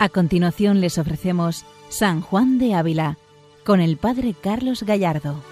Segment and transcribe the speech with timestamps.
[0.00, 3.18] A continuación les ofrecemos San Juan de Ávila
[3.64, 5.42] con el Padre Carlos Gallardo.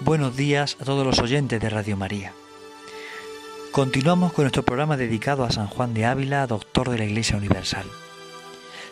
[0.00, 2.32] Buenos días a todos los oyentes de Radio María.
[3.70, 7.86] Continuamos con nuestro programa dedicado a San Juan de Ávila, doctor de la Iglesia Universal.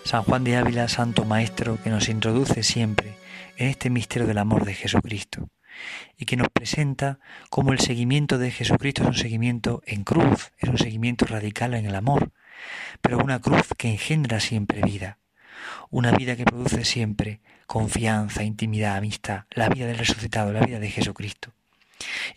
[0.04, 3.16] San Juan de Ávila, santo maestro que nos introduce siempre
[3.56, 5.48] en este misterio del amor de Jesucristo
[6.16, 7.18] y que nos presenta
[7.50, 11.84] cómo el seguimiento de Jesucristo es un seguimiento en cruz, es un seguimiento radical en
[11.84, 12.30] el amor,
[13.00, 15.18] pero una cruz que engendra siempre vida,
[15.90, 20.90] una vida que produce siempre confianza, intimidad, amistad, la vida del resucitado, la vida de
[20.90, 21.52] Jesucristo.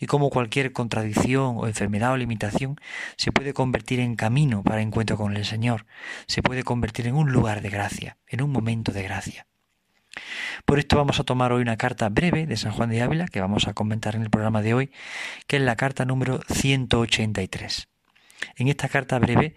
[0.00, 2.80] Y como cualquier contradicción o enfermedad o limitación
[3.16, 5.86] se puede convertir en camino para encuentro con el Señor,
[6.26, 9.46] se puede convertir en un lugar de gracia, en un momento de gracia.
[10.66, 13.40] Por esto vamos a tomar hoy una carta breve de San Juan de Ávila que
[13.40, 14.92] vamos a comentar en el programa de hoy,
[15.46, 17.88] que es la carta número 183.
[18.56, 19.54] En esta carta breve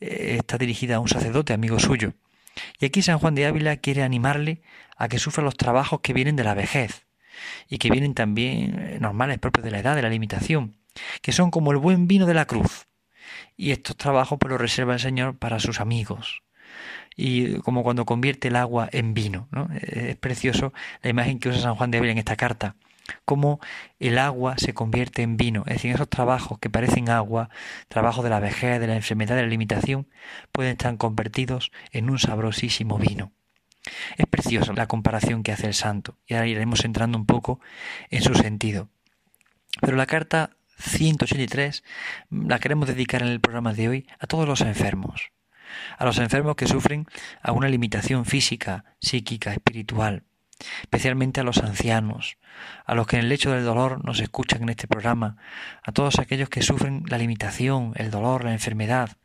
[0.00, 2.14] eh, está dirigida a un sacerdote amigo suyo.
[2.80, 4.62] Y aquí San Juan de Ávila quiere animarle
[4.96, 7.06] a que sufra los trabajos que vienen de la vejez
[7.68, 10.76] y que vienen también eh, normales propios de la edad, de la limitación,
[11.20, 12.86] que son como el buen vino de la cruz.
[13.56, 16.42] Y estos trabajos pues los reserva el Señor para sus amigos,
[17.16, 19.48] y como cuando convierte el agua en vino.
[19.50, 19.68] ¿no?
[19.80, 22.76] Es precioso la imagen que usa San Juan de Ávila en esta carta
[23.24, 23.60] cómo
[23.98, 25.62] el agua se convierte en vino.
[25.66, 27.50] Es decir, esos trabajos que parecen agua,
[27.88, 30.08] trabajos de la vejez, de la enfermedad, de la limitación,
[30.52, 33.32] pueden estar convertidos en un sabrosísimo vino.
[34.16, 37.60] Es preciosa la comparación que hace el santo, y ahora iremos entrando un poco
[38.10, 38.88] en su sentido.
[39.80, 41.84] Pero la carta 183
[42.30, 45.30] la queremos dedicar en el programa de hoy a todos los enfermos,
[45.98, 47.06] a los enfermos que sufren
[47.42, 50.24] alguna limitación física, psíquica, espiritual,
[50.82, 52.38] especialmente a los ancianos,
[52.84, 55.36] a los que en el lecho del dolor nos escuchan en este programa,
[55.82, 59.16] a todos aquellos que sufren la limitación, el dolor, la enfermedad,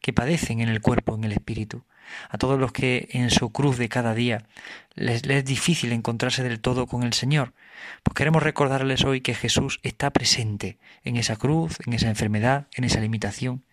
[0.00, 1.84] que padecen en el cuerpo, en el espíritu,
[2.28, 4.44] a todos los que en su cruz de cada día
[4.94, 7.52] les, es difícil encontrarse del todo con el Señor,
[8.02, 12.84] pues queremos recordarles hoy que Jesús está presente en esa cruz, en esa enfermedad, en
[12.84, 13.64] esa limitación,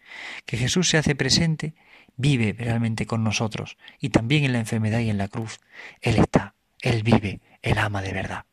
[0.46, 1.74] que Jesús se hace presente,
[2.16, 5.60] vive realmente con nosotros, y también en la enfermedad y en la cruz,
[6.02, 6.56] Él está.
[6.84, 8.46] Él vive, Él ama de verdad.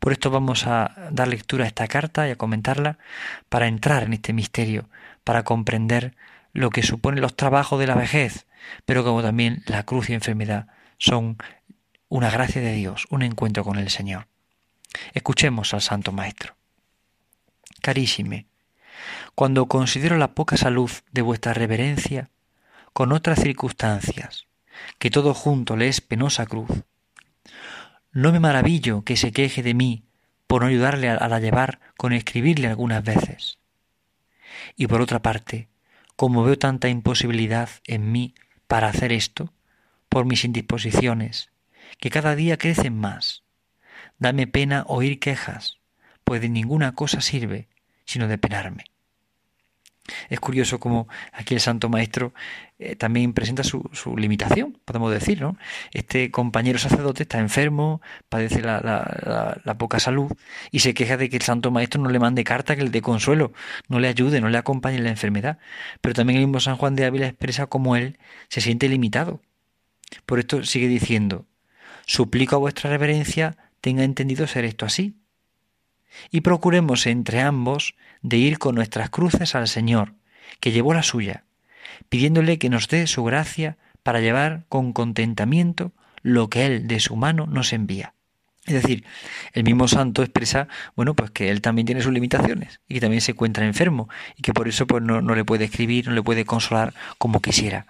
[0.00, 2.98] Por esto vamos a dar lectura a esta carta y a comentarla
[3.48, 4.88] para entrar en este misterio,
[5.22, 6.16] para comprender
[6.52, 8.46] lo que suponen los trabajos de la vejez,
[8.86, 11.36] pero como también la cruz y enfermedad son
[12.08, 14.26] una gracia de Dios, un encuentro con el Señor.
[15.12, 16.56] Escuchemos al Santo Maestro.
[17.82, 18.46] Carísime,
[19.34, 22.30] cuando considero la poca salud de vuestra reverencia,
[22.94, 24.46] con otras circunstancias,
[24.98, 26.70] que todo junto le es penosa cruz,
[28.12, 30.04] no me maravillo que se queje de mí
[30.46, 33.58] por no ayudarle a, la llevar con escribirle algunas veces.
[34.76, 35.68] Y por otra parte,
[36.16, 38.34] como veo tanta imposibilidad en mí
[38.66, 39.52] para hacer esto,
[40.08, 41.50] por mis indisposiciones,
[41.98, 43.42] que cada día crecen más,
[44.18, 45.78] dame pena oír quejas,
[46.24, 47.68] pues de ninguna cosa sirve
[48.06, 48.84] sino de penarme.
[50.28, 52.32] Es curioso como aquí el Santo Maestro
[52.78, 53.82] eh, también presenta su,
[54.16, 55.56] limitación, podemos decir, ¿no?
[55.92, 60.32] Este compañero sacerdote está enfermo, padece la, poca salud
[60.70, 63.02] y se queja de que el Santo Maestro no le mande carta que le dé
[63.02, 63.52] consuelo,
[63.88, 65.58] no le ayude, no le acompañe en la enfermedad.
[66.00, 68.18] Pero también el mismo San Juan de Ávila expresa cómo él
[68.48, 69.40] se siente limitado.
[70.24, 71.46] Por esto sigue diciendo,
[72.06, 75.14] suplico a vuestra reverencia tenga entendido ser esto así,
[76.30, 80.14] y procuremos entre ambos de ir con nuestras cruces al Señor,
[80.60, 81.44] que llevó la suya,
[82.08, 87.16] pidiéndole que nos dé su gracia para llevar con contentamiento lo que Él de su
[87.16, 88.15] mano nos envía.
[88.66, 89.04] Es decir,
[89.52, 90.66] el mismo santo expresa,
[90.96, 94.42] bueno, pues que él también tiene sus limitaciones y que también se encuentra enfermo y
[94.42, 97.86] que por eso pues no, le puede escribir, no le puede consolar como quisiera.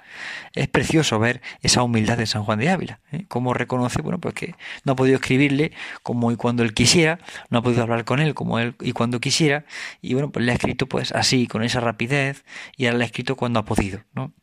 [0.54, 3.24] Es precioso ver esa humildad de San Juan de Ávila, ¿eh?
[3.26, 7.58] cómo reconoce, bueno, pues que no ha podido escribirle como y cuando él quisiera, no
[7.58, 9.64] ha podido hablar con él como él y cuando quisiera
[10.02, 12.44] y bueno, pues le ha escrito pues así, con esa rapidez
[12.76, 14.34] y ahora le ha escrito cuando ha podido, ¿no?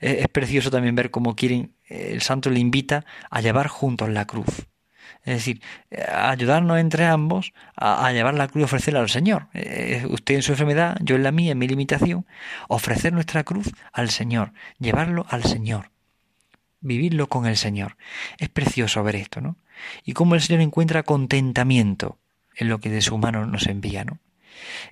[0.00, 4.66] Es precioso también ver cómo quieren, el santo le invita a llevar juntos la cruz
[5.24, 5.60] es decir,
[6.12, 9.48] ayudarnos entre ambos a, llevar la cruz y ofrecerla al Señor.
[9.52, 12.26] Eh, usted en su enfermedad, yo en la mía, en mi limitación,
[12.68, 15.90] ofrecer nuestra cruz al Señor, llevarlo al Señor,
[16.80, 17.96] vivirlo con el Señor.
[18.38, 19.56] Es precioso ver esto, ¿no?
[20.04, 22.18] Y cómo el Señor encuentra contentamiento
[22.56, 24.18] en lo que de su mano nos envía, ¿no?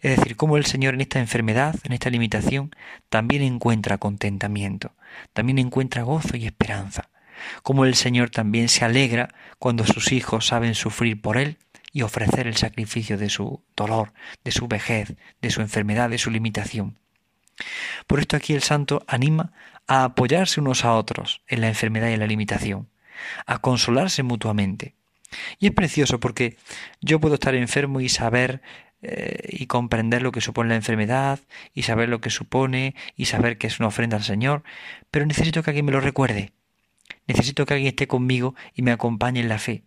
[0.03, 2.71] Es decir, cómo el Señor en esta enfermedad, en esta limitación,
[3.09, 4.93] también encuentra contentamiento,
[5.33, 7.09] también encuentra gozo y esperanza
[7.63, 11.59] como el Señor también se alegra cuando sus hijos saben sufrir por Él
[11.93, 14.13] y ofrecer el sacrificio de su dolor,
[14.45, 16.99] de su vejez, de su enfermedad, de su limitación.
[18.07, 19.53] Por esto aquí el santo anima
[19.87, 22.89] a apoyarse unos a otros en la enfermedad y en la limitación,
[23.47, 24.95] a consolarse mutuamente.
[25.59, 26.57] Y es precioso porque
[27.01, 28.63] yo puedo estar enfermo y saber
[29.01, 31.39] eh, y comprender lo que supone la enfermedad
[31.73, 34.65] y saber lo que supone y saber que es una ofrenda al Señor,
[35.11, 36.53] pero necesito que alguien me lo recuerde.
[37.29, 39.85] Necesito que alguien esté conmigo y me acompañe en la fe.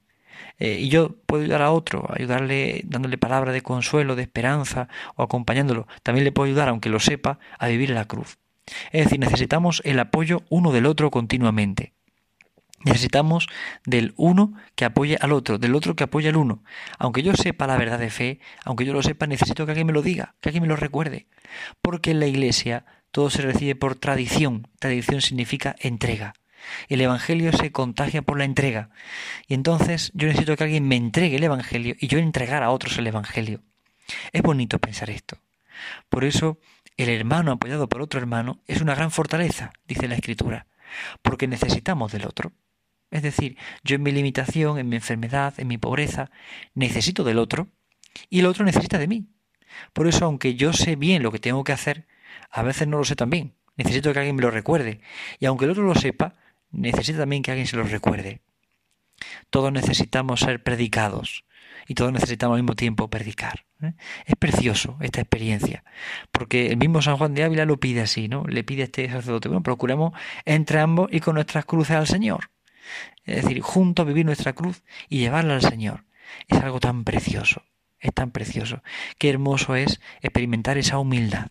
[0.60, 5.24] Eh, y yo puedo ayudar a otro, ayudarle dándole palabra de consuelo, de esperanza o
[5.24, 5.88] acompañándolo.
[6.04, 8.38] También le puedo ayudar, aunque lo sepa, a vivir la cruz.
[8.92, 11.94] Es decir, necesitamos el apoyo uno del otro continuamente.
[12.84, 13.48] Necesitamos
[13.86, 16.64] del uno que apoye al otro, del otro que apoye al uno.
[16.98, 19.94] Aunque yo sepa la verdad de fe, aunque yo lo sepa, necesito que alguien me
[19.94, 21.28] lo diga, que alguien me lo recuerde.
[21.82, 24.68] Porque en la iglesia todo se recibe por tradición.
[24.80, 26.34] Tradición significa entrega.
[26.90, 28.90] El Evangelio se contagia por la entrega.
[29.48, 32.98] Y entonces yo necesito que alguien me entregue el Evangelio y yo entregar a otros
[32.98, 33.62] el Evangelio.
[34.31, 35.38] Es bonito pensar esto.
[36.10, 36.60] Por eso
[36.98, 40.68] el hermano apoyado por otro hermano es una gran fortaleza, dice la Escritura,
[41.22, 42.52] porque necesitamos del otro.
[43.10, 46.31] Es decir, yo en mi limitación, en mi enfermedad, en mi pobreza,
[46.74, 47.68] necesito del otro
[48.30, 49.28] y el otro necesita de mí.
[49.94, 52.08] Por eso, aunque yo sé bien lo que tengo que hacer,
[52.50, 53.56] a veces no lo sé tan bien.
[53.75, 55.02] Necesito que alguien me lo recuerde.
[55.40, 56.36] Y aunque el otro lo sepa,
[56.72, 58.42] necesita también que alguien se lo recuerde.
[59.50, 61.46] Todos necesitamos ser predicados
[61.88, 63.66] y todos necesitamos al mismo tiempo predicar.
[63.82, 63.94] ¿eh?
[64.26, 65.84] Es precioso esta experiencia,
[66.32, 68.46] porque el mismo San Juan de Ávila lo pide así, ¿no?
[68.46, 70.14] Le pide a este sacerdote, bueno, procuremos
[70.46, 72.50] entre ambos y con nuestras cruces al Señor.
[73.26, 76.06] Es decir, juntos vivir nuestra cruz y llevarla al Señor.
[76.48, 77.64] Es algo tan precioso,
[78.00, 78.82] es tan precioso.
[79.18, 81.48] Qué hermoso es experimentar esa humildad.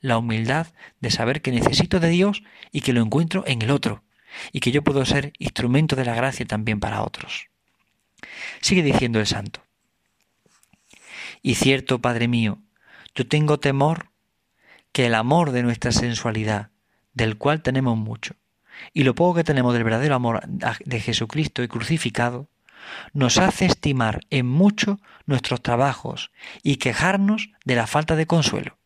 [0.00, 0.68] La humildad
[1.00, 2.42] de saber que necesito de Dios
[2.72, 4.02] y que lo encuentro en el otro
[4.52, 7.48] y que yo puedo ser instrumento de la gracia también para otros.
[8.60, 9.62] Sigue diciendo el santo.
[11.42, 12.58] Y cierto, Padre mío,
[13.14, 14.10] yo tengo temor
[14.92, 16.70] que el amor de nuestra sensualidad,
[17.14, 18.36] del cual tenemos mucho,
[18.92, 22.48] y lo poco que tenemos del verdadero amor de Jesucristo y crucificado,
[23.12, 26.30] nos hace estimar en mucho nuestros trabajos
[26.62, 28.78] y quejarnos de la falta de consuelo.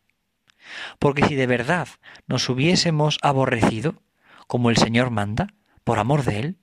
[0.99, 1.87] Porque si de verdad
[2.27, 4.01] nos hubiésemos aborrecido,
[4.47, 5.53] como el Señor manda,
[5.83, 6.57] por amor de Él,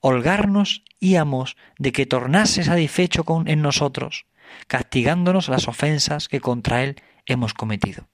[0.00, 4.26] holgarnos íamos de que tornase satisfecho con, en nosotros,
[4.66, 8.08] castigándonos las ofensas que contra Él hemos cometido.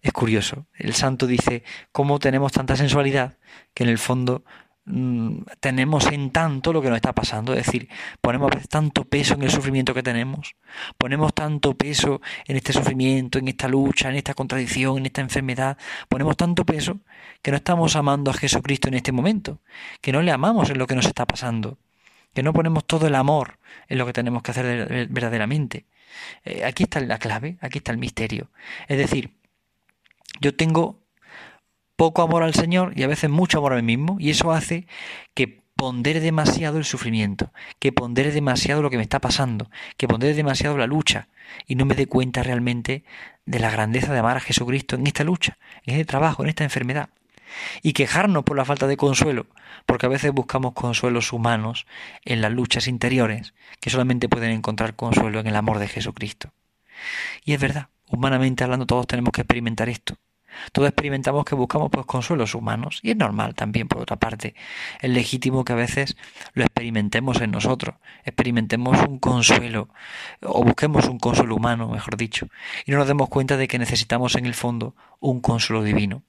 [0.00, 1.62] Es curioso, el santo dice
[1.92, 3.38] cómo tenemos tanta sensualidad
[3.72, 4.44] que en el fondo
[4.84, 7.88] Mm, tenemos en tanto lo que nos está pasando, es decir,
[8.20, 10.56] ponemos tanto peso en el sufrimiento que tenemos,
[10.98, 15.78] ponemos tanto peso en este sufrimiento, en esta lucha, en esta contradicción, en esta enfermedad,
[16.08, 16.98] ponemos tanto peso
[17.42, 19.60] que no estamos amando a Jesucristo en este momento,
[20.00, 21.78] que no le amamos en lo que nos está pasando,
[22.34, 23.58] que no ponemos todo el amor
[23.88, 25.86] en lo que tenemos que hacer verdaderamente.
[26.44, 28.50] Eh, aquí está la clave, aquí está el misterio.
[28.88, 29.30] Es decir,
[30.40, 31.01] yo tengo
[31.96, 34.86] poco amor al Señor y a veces mucho amor a mí mismo, y eso hace
[35.34, 40.34] que pondere demasiado el sufrimiento, que pondere demasiado lo que me está pasando, que pondere
[40.34, 41.28] demasiado la lucha
[41.66, 43.04] y no me dé cuenta realmente
[43.46, 46.64] de la grandeza de amar a Jesucristo en esta lucha, en este trabajo, en esta
[46.64, 47.08] enfermedad.
[47.82, 49.46] Y quejarnos por la falta de consuelo,
[49.84, 51.86] porque a veces buscamos consuelos humanos
[52.24, 56.52] en las luchas interiores, que solamente pueden encontrar consuelo en el amor de Jesucristo.
[57.44, 60.16] Y es verdad, humanamente hablando todos tenemos que experimentar esto,
[60.72, 64.54] todos experimentamos que buscamos pues consuelos humanos y es normal también por otra parte.
[65.00, 66.16] Es legítimo que a veces
[66.54, 69.88] lo experimentemos en nosotros, experimentemos un consuelo
[70.42, 72.48] o busquemos un consuelo humano, mejor dicho,
[72.86, 76.22] y no nos demos cuenta de que necesitamos en el fondo un consuelo divino.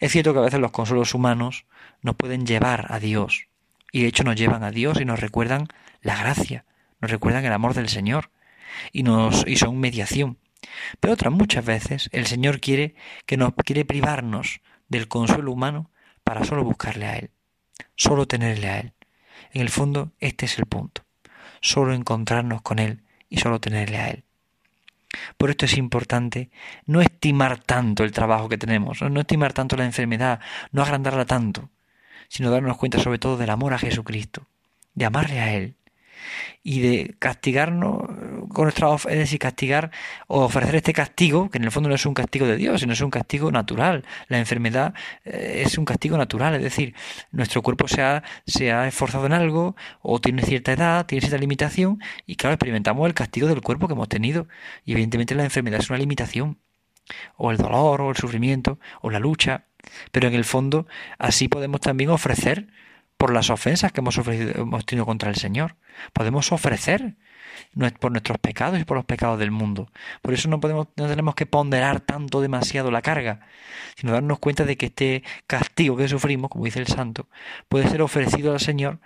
[0.00, 1.66] Es cierto que a veces los consuelos humanos
[2.02, 3.48] nos pueden llevar a Dios
[3.92, 5.68] y de hecho nos llevan a Dios y nos recuerdan
[6.02, 6.64] la gracia,
[7.00, 8.30] nos recuerdan el amor del Señor
[8.92, 10.38] y nos y son mediación.
[11.00, 12.94] Pero otras muchas veces el Señor quiere
[13.26, 15.90] que nos quiere privarnos del consuelo humano
[16.24, 17.30] para solo buscarle a Él,
[17.94, 18.92] solo tenerle a Él.
[19.52, 21.02] En el fondo, este es el punto.
[21.60, 24.24] Solo encontrarnos con Él y solo tenerle a Él.
[25.36, 26.50] Por esto es importante
[26.84, 31.70] no estimar tanto el trabajo que tenemos, no estimar tanto la enfermedad, no agrandarla tanto,
[32.28, 34.46] sino darnos cuenta sobre todo del amor a Jesucristo,
[34.94, 35.76] de amarle a Él,
[36.62, 38.02] y de castigarnos
[38.58, 39.92] con nuestra es decir, castigar
[40.26, 42.92] o ofrecer este castigo, que en el fondo no es un castigo de Dios, sino
[42.92, 44.04] es un castigo natural.
[44.26, 46.92] La enfermedad eh, es un castigo natural, es decir,
[47.30, 51.38] nuestro cuerpo se ha, se ha esforzado en algo o tiene cierta edad, tiene cierta
[51.38, 54.48] limitación y claro, experimentamos el castigo del cuerpo que hemos tenido
[54.84, 56.58] y evidentemente la enfermedad es una limitación
[57.36, 59.66] o el dolor o el sufrimiento o la lucha,
[60.10, 60.88] pero en el fondo
[61.18, 62.66] así podemos también ofrecer
[63.16, 65.76] por las ofensas que hemos, hemos tenido contra el Señor.
[66.12, 67.14] Podemos ofrecer
[68.00, 69.90] por nuestros pecados y por los pecados del mundo.
[70.22, 73.40] Por eso no, podemos, no tenemos que ponderar tanto demasiado la carga,
[73.96, 77.28] sino darnos cuenta de que este castigo que sufrimos, como dice el santo,
[77.68, 79.00] puede ser ofrecido al Señor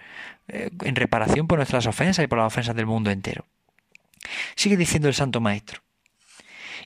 [0.48, 3.46] eh, en reparación por nuestras ofensas y por las ofensas del mundo entero.
[4.54, 5.82] Sigue diciendo el santo maestro.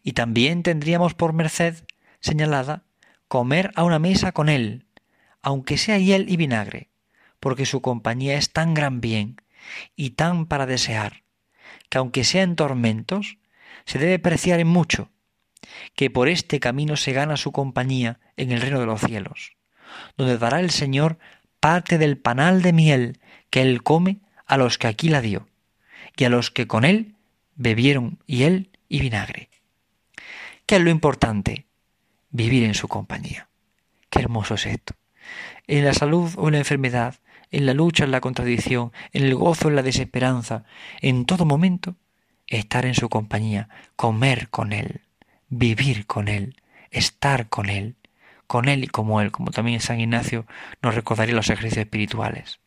[0.02, 1.84] Y también tendríamos por merced
[2.20, 2.84] señalada
[3.28, 4.86] comer a una mesa con él,
[5.42, 6.90] aunque sea hiel y vinagre,
[7.40, 9.36] porque su compañía es tan gran bien
[9.96, 11.22] y tan para desear,
[11.88, 13.38] que aunque sea en tormentos,
[13.84, 15.10] se debe preciar en mucho,
[15.94, 19.56] que por este camino se gana su compañía en el reino de los cielos,
[20.16, 21.18] donde dará el Señor
[21.60, 25.48] parte del panal de miel que él come a los que aquí la dio,
[26.16, 27.14] y a los que con él
[27.54, 29.50] bebieron hiel y vinagre.
[30.66, 31.66] ¿Qué es lo importante?
[32.30, 33.48] Vivir en su compañía.
[34.10, 34.94] Qué hermoso es esto.
[35.66, 37.16] En la salud o en la enfermedad,
[37.56, 40.64] en la lucha, en la contradicción, en el gozo, en la desesperanza,
[41.00, 41.96] en todo momento,
[42.48, 45.00] estar en su compañía, comer con Él,
[45.48, 46.60] vivir con Él,
[46.90, 47.96] estar con Él,
[48.46, 50.44] con Él y como Él, como también San Ignacio
[50.82, 52.60] nos recordaría los ejercicios espirituales.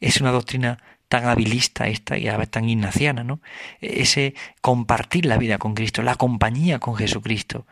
[0.00, 0.76] Es una doctrina
[1.08, 3.40] tan habilista esta y a vez tan ignaciana, ¿no?
[3.80, 7.66] Ese compartir la vida con Cristo, la compañía con Jesucristo.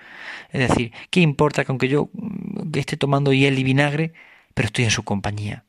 [0.51, 4.15] Es decir, ¿qué importa que aunque yo mm, esté tomando hiel y vinagre,
[4.55, 5.67] pero estoy en su compañía?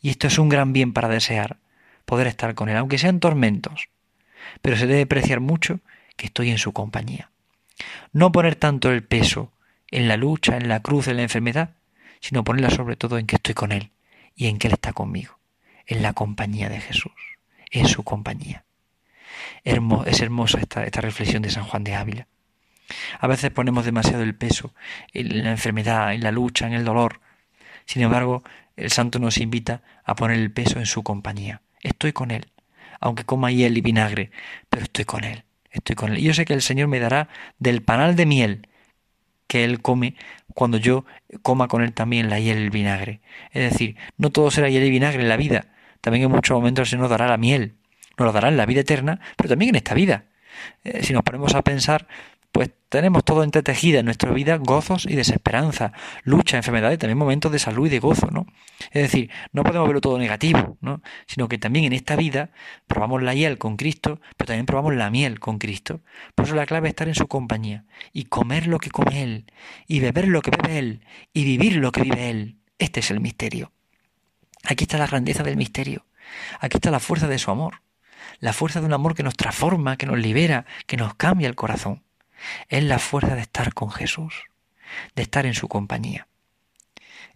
[0.00, 1.58] Y esto es un gran bien para desear,
[2.04, 3.88] poder estar con Él, aunque sean tormentos.
[4.62, 5.80] Pero se debe apreciar mucho
[6.16, 7.30] que estoy en su compañía.
[8.12, 9.52] No poner tanto el peso
[9.90, 11.70] en la lucha, en la cruz, en la enfermedad,
[12.20, 13.90] sino ponerla sobre todo en que estoy con Él
[14.34, 15.38] y en que Él está conmigo,
[15.86, 17.12] en la compañía de Jesús,
[17.70, 18.64] en su compañía.
[19.64, 22.26] es hermosa esta, esta reflexión de San Juan de Ávila.
[23.18, 24.74] A veces ponemos demasiado el peso
[25.12, 27.20] en la enfermedad, en la lucha, en el dolor.
[27.84, 28.42] Sin embargo,
[28.76, 31.62] el santo nos invita a poner el peso en su compañía.
[31.82, 32.46] Estoy con él,
[33.00, 34.30] aunque coma hiel y vinagre,
[34.68, 36.18] pero estoy con él, estoy con él.
[36.18, 37.28] Y yo sé que el Señor me dará
[37.58, 38.68] del panal de miel
[39.46, 40.16] que él come
[40.54, 41.04] cuando yo
[41.42, 43.20] coma con él también la hiel y el vinagre.
[43.52, 45.66] Es decir, no todo será hiel y vinagre en la vida.
[46.00, 47.76] También en muchos momentos el Señor nos dará la miel.
[48.18, 50.24] Nos lo dará en la vida eterna, pero también en esta vida.
[50.84, 52.06] Eh, si nos ponemos a pensar,
[52.56, 57.52] pues tenemos todo entretejido en nuestra vida gozos y desesperanza, lucha, enfermedad y también momentos
[57.52, 58.46] de salud y de gozo, ¿no?
[58.92, 61.02] Es decir, no podemos verlo todo negativo, ¿no?
[61.26, 62.48] Sino que también en esta vida
[62.86, 66.00] probamos la hiel con Cristo, pero también probamos la miel con Cristo.
[66.34, 67.84] Por eso la clave es estar en su compañía
[68.14, 69.52] y comer lo que come Él,
[69.86, 72.56] y beber lo que bebe Él, y vivir lo que vive Él.
[72.78, 73.70] Este es el misterio.
[74.64, 76.06] Aquí está la grandeza del misterio.
[76.60, 77.82] Aquí está la fuerza de su amor.
[78.40, 81.54] La fuerza de un amor que nos transforma, que nos libera, que nos cambia el
[81.54, 82.05] corazón
[82.68, 84.44] es la fuerza de estar con Jesús,
[85.14, 86.28] de estar en su compañía.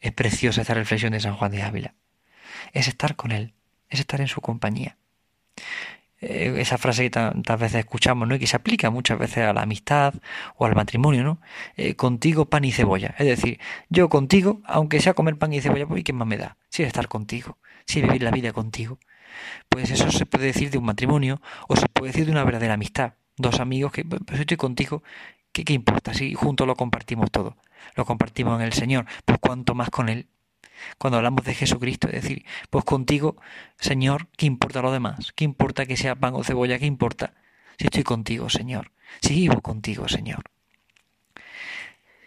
[0.00, 1.94] Es preciosa esta reflexión de San Juan de Ávila.
[2.72, 3.54] Es estar con Él,
[3.88, 4.96] es estar en su compañía.
[6.22, 8.34] Eh, esa frase que tantas veces escuchamos, ¿no?
[8.34, 10.14] Y que se aplica muchas veces a la amistad
[10.56, 11.40] o al matrimonio, ¿no?
[11.76, 13.14] Eh, contigo pan y cebolla.
[13.18, 16.58] Es decir, yo contigo, aunque sea comer pan y cebolla, pues ¿qué más me da?
[16.68, 18.98] Si es estar contigo, si es vivir la vida contigo.
[19.68, 22.74] Pues eso se puede decir de un matrimonio o se puede decir de una verdadera
[22.74, 25.02] amistad dos amigos que pues estoy contigo,
[25.52, 26.14] ¿qué, ¿qué, importa?
[26.14, 27.56] Si juntos lo compartimos todo,
[27.96, 30.26] lo compartimos en el Señor, pues cuanto más con Él.
[30.98, 33.36] Cuando hablamos de Jesucristo, es decir, pues contigo,
[33.78, 35.32] Señor, ¿qué importa lo demás?
[35.34, 36.78] ¿Qué importa que sea pan o cebolla?
[36.78, 37.34] ¿Qué importa?
[37.78, 38.92] Si estoy contigo, Señor.
[39.20, 40.44] Si vivo contigo, Señor.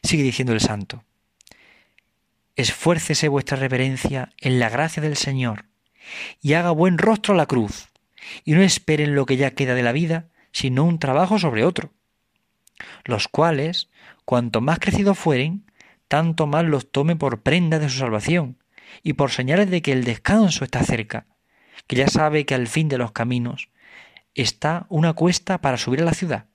[0.03, 1.03] Sigue diciendo el santo.
[2.55, 5.65] Esfuércese vuestra reverencia en la gracia del Señor
[6.41, 7.88] y haga buen rostro a la cruz
[8.43, 11.91] y no esperen lo que ya queda de la vida, sino un trabajo sobre otro,
[13.03, 13.89] los cuales,
[14.24, 15.65] cuanto más crecidos fueren,
[16.07, 18.57] tanto más los tome por prenda de su salvación,
[19.01, 21.25] y por señales de que el descanso está cerca,
[21.88, 23.69] que ya sabe que al fin de los caminos
[24.36, 26.45] está una cuesta para subir a la ciudad,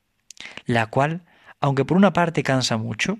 [0.64, 1.24] la cual,
[1.60, 3.18] aunque por una parte cansa mucho,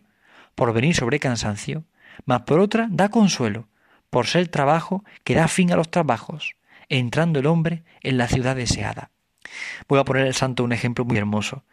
[0.55, 1.85] por venir sobre cansancio,
[2.25, 3.69] mas por otra da consuelo,
[4.11, 6.57] por ser trabajo que da fin a los trabajos,
[6.89, 9.11] entrando el hombre en la ciudad deseada.
[9.89, 11.65] Voy a poner el santo un ejemplo muy hermoso.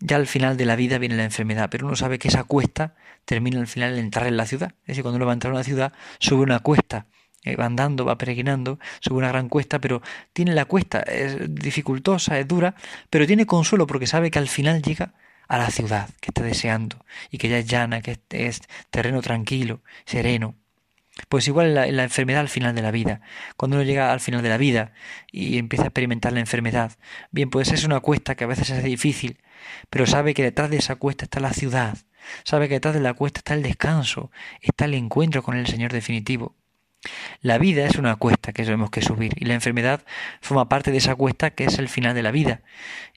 [0.00, 2.94] Ya al final de la vida viene la enfermedad, pero uno sabe que esa cuesta
[3.24, 4.74] termina al final de entrar en la ciudad.
[4.82, 7.06] Es decir, cuando uno va a entrar a una ciudad, sube una cuesta,
[7.44, 12.38] eh, va andando, va peregrinando, sube una gran cuesta, pero tiene la cuesta, es dificultosa,
[12.38, 12.74] es dura,
[13.10, 15.14] pero tiene consuelo porque sabe que al final llega
[15.48, 18.60] a la ciudad que está deseando y que ya es llana, que es
[18.90, 20.56] terreno tranquilo, sereno.
[21.28, 23.20] Pues igual en la, enfermedad al final de la vida.
[23.56, 24.92] Cuando uno llega al final de la vida
[25.32, 26.92] y empieza a experimentar la enfermedad,
[27.30, 29.38] bien, pues es una cuesta que a veces es difícil,
[29.90, 31.98] pero sabe que detrás de esa cuesta está la ciudad,
[32.44, 35.92] sabe que detrás de la cuesta está el descanso, está el encuentro con el Señor
[35.92, 36.56] definitivo.
[37.40, 40.02] La vida es una cuesta que tenemos que subir y la enfermedad
[40.40, 42.62] forma parte de esa cuesta que es el final de la vida.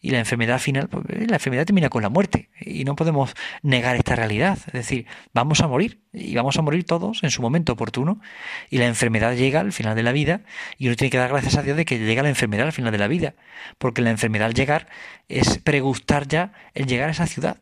[0.02, 3.96] Y la enfermedad final, pues, la enfermedad termina con la muerte y no podemos negar
[3.96, 4.58] esta realidad.
[4.68, 8.22] Es decir, vamos a morir y vamos a morir todos en su momento oportuno
[8.70, 10.42] y la enfermedad llega al final de la vida
[10.78, 12.92] y uno tiene que dar gracias a Dios de que llega la enfermedad al final
[12.92, 13.36] de la vida,
[13.78, 14.88] porque la enfermedad al llegar
[15.30, 17.58] es pregustar ya el llegar a esa ciudad.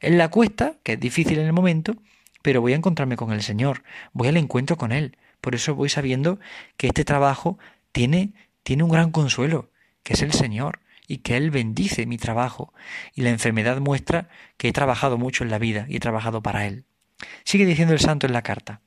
[0.00, 1.96] En la cuesta, que es difícil en el momento,
[2.42, 5.90] pero voy a encontrarme con el Señor, voy al encuentro con Él por eso voy
[5.90, 6.40] sabiendo
[6.78, 7.58] que este trabajo
[7.92, 8.32] tiene,
[8.62, 9.70] tiene un gran consuelo,
[10.02, 12.72] que es el Señor, y que Él bendice mi trabajo.
[13.14, 16.66] Y la enfermedad muestra que he trabajado mucho en la vida y he trabajado para
[16.66, 16.86] Él.
[17.44, 18.80] Sigue diciendo el santo en la carta.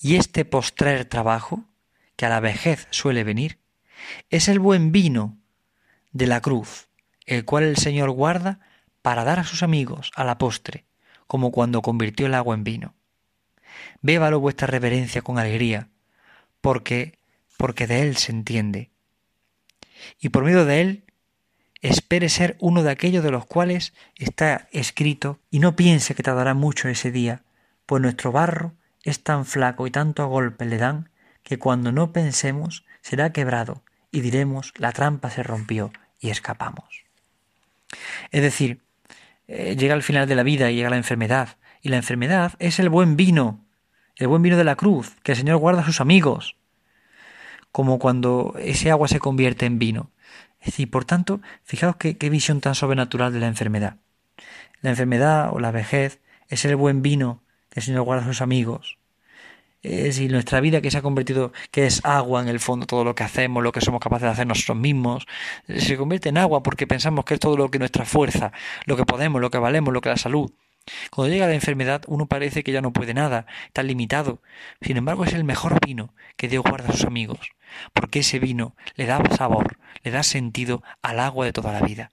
[0.00, 1.66] Y este postrer trabajo,
[2.16, 3.58] que a la vejez suele venir,
[4.30, 5.36] es el buen vino
[6.12, 6.88] de la cruz,
[7.26, 8.60] el cual el Señor guarda
[9.02, 10.86] para dar a sus amigos a la postre,
[11.26, 12.94] como cuando convirtió el agua en vino.
[14.02, 15.88] Bébalo vuestra reverencia con alegría,
[16.60, 17.16] porque
[17.56, 18.90] porque de él se entiende.
[20.20, 21.04] Y por medio de él
[21.82, 26.54] espere ser uno de aquellos de los cuales está escrito, y no piense que tardará
[26.54, 27.42] mucho ese día,
[27.86, 31.10] pues nuestro barro es tan flaco y tanto a golpe le dan,
[31.42, 37.04] que cuando no pensemos será quebrado, y diremos la trampa se rompió y escapamos.
[38.32, 38.80] Es decir,
[39.46, 42.80] eh, llega el final de la vida y llega la enfermedad, y la enfermedad es
[42.80, 43.64] el buen vino
[44.16, 46.56] el buen vino de la cruz, que el Señor guarda a sus amigos,
[47.70, 50.10] como cuando ese agua se convierte en vino.
[50.60, 53.96] Es decir, por tanto, fijaos qué, visión tan sobrenatural de la enfermedad.
[54.80, 58.40] La enfermedad o la vejez es el buen vino que el Señor guarda a sus
[58.40, 58.98] amigos.
[59.82, 63.04] Es decir, nuestra vida que se ha convertido, que es agua en el fondo, todo
[63.04, 65.26] lo que hacemos, lo que somos capaces de hacer nosotros mismos,
[65.68, 68.52] se convierte en agua porque pensamos que es todo lo que nuestra fuerza,
[68.86, 70.50] lo que podemos, lo que valemos, lo que la salud.
[71.10, 74.42] Cuando llega la enfermedad uno parece que ya no puede nada, está limitado.
[74.80, 77.50] Sin embargo es el mejor vino que Dios guarda a sus amigos,
[77.92, 82.10] porque ese vino le da sabor, le da sentido al agua de toda la vida.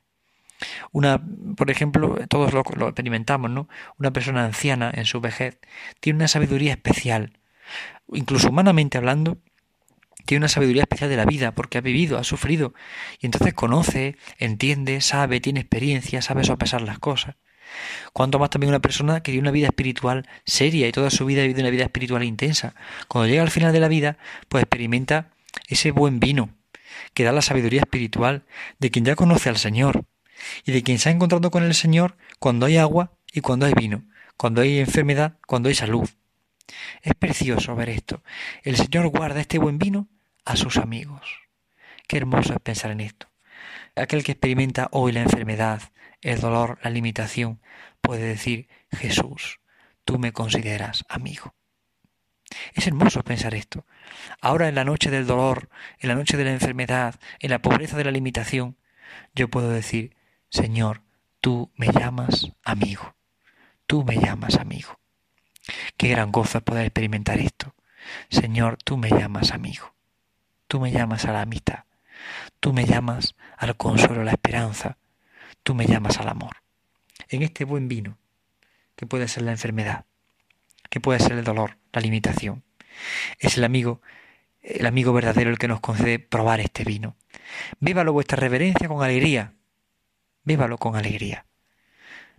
[0.91, 1.21] Una,
[1.57, 3.67] por ejemplo, todos lo, lo experimentamos, ¿no?
[3.97, 5.59] Una persona anciana en su vejez
[5.99, 7.37] tiene una sabiduría especial,
[8.11, 9.37] incluso humanamente hablando,
[10.25, 12.73] tiene una sabiduría especial de la vida porque ha vivido, ha sufrido
[13.19, 17.35] y entonces conoce, entiende, sabe, tiene experiencia, sabe sopesar las cosas.
[18.13, 21.43] Cuanto más también una persona que vive una vida espiritual seria y toda su vida
[21.43, 22.75] vive una vida espiritual intensa.
[23.07, 24.17] Cuando llega al final de la vida,
[24.49, 25.31] pues experimenta
[25.67, 26.49] ese buen vino
[27.13, 28.43] que da la sabiduría espiritual
[28.79, 30.05] de quien ya conoce al Señor
[30.65, 33.73] y de quien se ha encontrado con el Señor cuando hay agua y cuando hay
[33.73, 34.03] vino,
[34.37, 36.09] cuando hay enfermedad, cuando hay salud.
[37.01, 38.23] Es precioso ver esto.
[38.63, 40.07] El Señor guarda este buen vino
[40.45, 41.21] a sus amigos.
[42.07, 43.27] Qué hermoso es pensar en esto.
[43.95, 45.81] Aquel que experimenta hoy la enfermedad,
[46.23, 47.61] el dolor, la limitación,
[48.01, 49.59] puede decir, Jesús,
[50.05, 51.53] tú me consideras amigo.
[52.73, 53.85] Es hermoso pensar esto.
[54.41, 57.97] Ahora en la noche del dolor, en la noche de la enfermedad, en la pobreza
[57.97, 58.77] de la limitación,
[59.35, 60.15] yo puedo decir,
[60.49, 61.01] Señor,
[61.41, 63.15] tú me llamas amigo.
[63.85, 64.99] Tú me llamas amigo.
[65.97, 67.75] Qué gran gozo poder experimentar esto.
[68.29, 69.93] Señor, tú me llamas amigo.
[70.67, 71.85] Tú me llamas a la amistad.
[72.59, 74.97] Tú me llamas al consuelo, a la esperanza
[75.63, 76.57] tú me llamas al amor.
[77.29, 78.17] En este buen vino,
[78.95, 80.05] que puede ser la enfermedad,
[80.89, 82.63] que puede ser el dolor, la limitación.
[83.39, 84.01] Es el amigo,
[84.61, 87.15] el amigo verdadero el que nos concede probar este vino.
[87.79, 89.53] Bébalo vuestra reverencia con alegría.
[90.43, 91.45] Bébalo con alegría.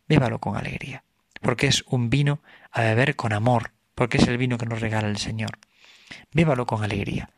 [0.07, 1.03] Bébalo con alegría.
[1.41, 5.09] Porque es un vino a beber con amor, porque es el vino que nos regala
[5.09, 5.59] el Señor.
[6.33, 7.31] Bébalo con alegría.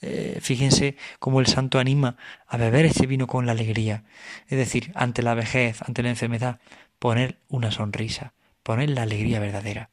[0.00, 4.04] Eh, fíjense cómo el santo anima a beber ese vino con la alegría.
[4.48, 6.60] Es decir, ante la vejez, ante la enfermedad,
[6.98, 9.90] poner una sonrisa, poner la alegría verdadera.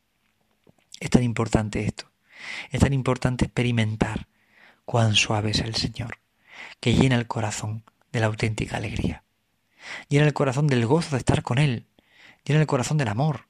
[0.99, 2.11] Es tan importante esto.
[2.71, 4.27] Es tan importante experimentar
[4.85, 6.17] cuán suave es el Señor,
[6.79, 9.23] que llena el corazón de la auténtica alegría.
[10.09, 11.85] Llena el corazón del gozo de estar con Él.
[12.43, 13.47] Llena el corazón del amor,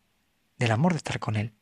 [0.57, 1.53] del amor de estar con Él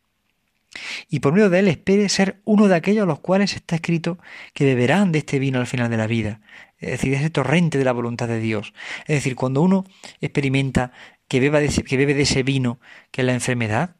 [1.09, 4.19] y por medio de él espere ser uno de aquellos a los cuales está escrito
[4.53, 6.41] que beberán de este vino al final de la vida,
[6.77, 8.73] es decir, de ese torrente de la voluntad de Dios.
[9.01, 9.85] Es decir, cuando uno
[10.21, 10.91] experimenta
[11.27, 12.79] que, beba que bebe de ese vino
[13.11, 13.95] que es la enfermedad,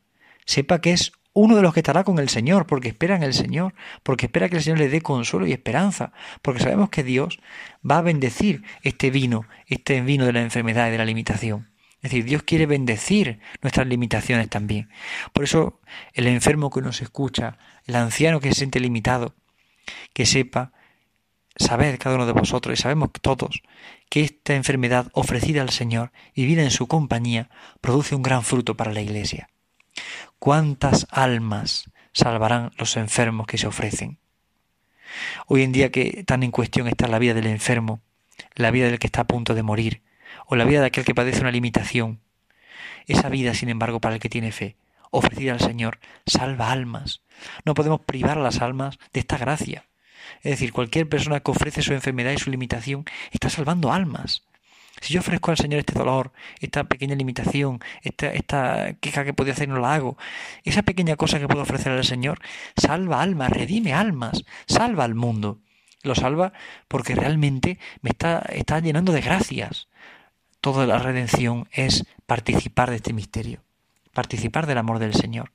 [0.46, 3.34] sepa que es uno de los que estará con el Señor, porque espera en el
[3.34, 7.40] Señor, porque espera que el Señor le dé consuelo y esperanza, porque sabemos que Dios
[7.90, 11.70] va a bendecir este vino, este vino de la enfermedad y de la limitación.
[12.02, 14.90] Es decir, Dios quiere bendecir nuestras limitaciones también.
[15.34, 15.82] Por eso
[16.14, 19.36] el enfermo que nos escucha, el anciano que se siente limitado,
[20.14, 20.72] que sepa,
[21.58, 23.64] sabed cada uno de vosotros y sabemos todos
[24.10, 27.50] que esta enfermedad ofrecida al Señor y vida en su compañía
[27.82, 29.50] produce un gran fruto para la Iglesia.
[30.40, 34.20] ¿Cuántas almas salvarán los enfermos que se ofrecen.
[35.48, 38.02] Hoy en día que tan en cuestión está la vida del enfermo,
[38.56, 40.02] la vida del que está a punto de morir,
[40.48, 42.20] o la vida de aquel que padece una limitación,
[43.08, 44.76] esa vida, sin embargo, para el que tiene fe,
[45.12, 47.22] ofrecida al Señor, salva almas.
[47.65, 49.86] No podemos privar a las almas de esta gracia.
[50.42, 54.44] Es decir, cualquier persona que ofrece su enfermedad y su limitación está salvando almas.
[55.02, 59.54] Si yo ofrezco al Señor este dolor, esta pequeña limitación, esta, esta queja que podía
[59.54, 60.18] hacer y no la hago,
[60.63, 62.39] esa pequeña cosa que puedo ofrecer al Señor,
[62.76, 65.60] salva almas, redime almas, salva al mundo.
[66.04, 66.54] Lo salva
[66.88, 69.88] porque realmente me está, está llenando de gracias.
[70.62, 73.62] Toda la redención es participar de este misterio,
[74.13, 75.52] participar del amor del Señor.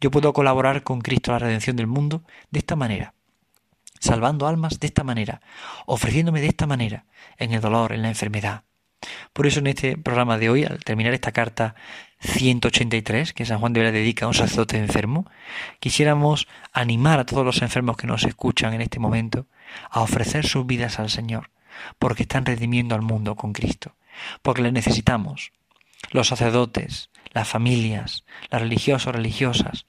[0.00, 3.14] Yo puedo colaborar con Cristo a la redención del mundo de esta manera,
[4.00, 5.40] salvando almas de esta manera,
[5.86, 7.04] ofreciéndome de esta manera,
[7.36, 8.62] en el dolor, en la enfermedad,
[9.32, 11.74] por eso en este programa de hoy, al terminar esta carta
[12.20, 15.26] 183 que San Juan de Vera dedica a un sacerdote enfermo,
[15.80, 19.46] quisiéramos animar a todos los enfermos que nos escuchan en este momento
[19.90, 21.50] a ofrecer sus vidas al Señor,
[21.98, 23.94] porque están redimiendo al mundo con Cristo,
[24.42, 25.52] porque le necesitamos.
[26.10, 29.86] Los sacerdotes, las familias, las religiosas o religiosas,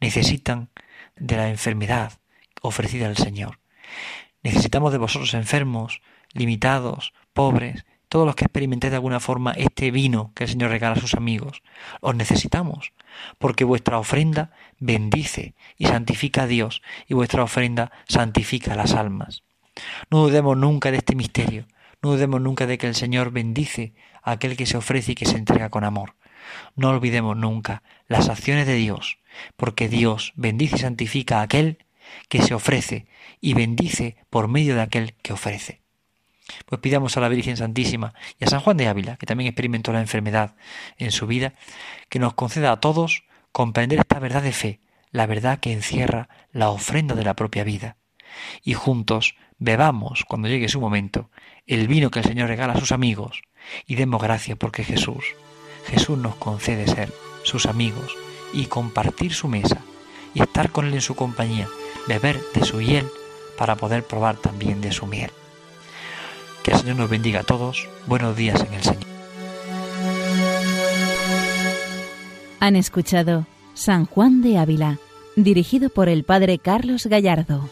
[0.00, 0.68] necesitan
[1.16, 2.14] de la enfermedad
[2.62, 3.58] ofrecida al Señor.
[4.42, 6.00] Necesitamos de vosotros enfermos,
[6.32, 10.96] limitados, pobres, todos los que experimentéis de alguna forma este vino que el Señor regala
[10.96, 11.62] a sus amigos.
[12.00, 12.92] Os necesitamos,
[13.38, 19.44] porque vuestra ofrenda bendice y santifica a Dios, y vuestra ofrenda santifica a las almas.
[20.10, 21.66] No dudemos nunca de este misterio,
[22.02, 25.26] no dudemos nunca de que el Señor bendice a aquel que se ofrece y que
[25.26, 26.14] se entrega con amor.
[26.76, 29.18] No olvidemos nunca las acciones de Dios,
[29.56, 31.78] porque Dios bendice y santifica a aquel
[32.28, 33.06] que se ofrece
[33.40, 35.80] y bendice por medio de aquel que ofrece.
[36.66, 39.92] Pues pidamos a la Virgen Santísima y a San Juan de Ávila, que también experimentó
[39.92, 40.56] la enfermedad
[40.98, 41.54] en su vida,
[42.08, 44.80] que nos conceda a todos comprender esta verdad de fe,
[45.12, 47.96] la verdad que encierra la ofrenda de la propia vida.
[48.64, 51.30] Y juntos bebamos, cuando llegue su momento,
[51.66, 53.42] el vino que el Señor regala a sus amigos
[53.86, 55.24] y demos gracias porque Jesús,
[55.86, 57.12] Jesús nos concede ser
[57.42, 58.16] sus amigos
[58.52, 59.78] y compartir su mesa
[60.34, 61.68] y estar con Él en su compañía,
[62.08, 63.06] beber de su hiel
[63.58, 65.30] para poder probar también de su miel.
[66.62, 67.88] Que el Señor nos bendiga a todos.
[68.06, 69.06] Buenos días en el Señor.
[72.60, 74.98] Han escuchado San Juan de Ávila,
[75.36, 77.68] dirigido por el Padre Carlos Gallardo.